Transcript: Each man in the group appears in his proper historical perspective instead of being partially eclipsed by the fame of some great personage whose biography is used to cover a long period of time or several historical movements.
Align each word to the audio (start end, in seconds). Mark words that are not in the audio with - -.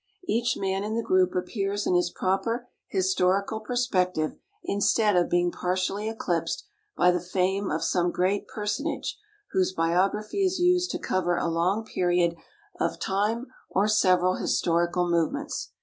Each 0.27 0.57
man 0.57 0.83
in 0.83 0.95
the 0.95 1.03
group 1.03 1.35
appears 1.35 1.85
in 1.85 1.93
his 1.93 2.09
proper 2.09 2.67
historical 2.87 3.59
perspective 3.59 4.31
instead 4.63 5.15
of 5.15 5.29
being 5.29 5.51
partially 5.51 6.09
eclipsed 6.09 6.65
by 6.97 7.11
the 7.11 7.19
fame 7.19 7.69
of 7.69 7.83
some 7.83 8.09
great 8.11 8.47
personage 8.47 9.19
whose 9.51 9.73
biography 9.73 10.43
is 10.43 10.57
used 10.57 10.89
to 10.89 10.97
cover 10.97 11.37
a 11.37 11.47
long 11.51 11.85
period 11.85 12.35
of 12.79 12.97
time 12.99 13.45
or 13.69 13.87
several 13.87 14.37
historical 14.37 15.07
movements. 15.07 15.69